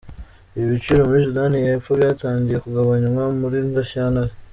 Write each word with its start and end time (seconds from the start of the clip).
Ibi 0.55 0.65
biciro 0.71 1.01
muri 1.07 1.21
Sudani 1.25 1.57
y’Epfo 1.65 1.91
byatangiye 1.99 2.57
kugabanywa 2.65 3.23
muri 3.39 3.57
Gashyantare. 3.75 4.33